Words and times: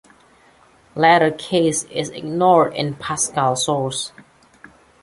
Letter 0.95 1.29
case 1.29 1.83
is 1.83 2.09
ignored 2.09 2.73
in 2.73 2.95
Pascal 2.95 3.55
source. 3.55 4.11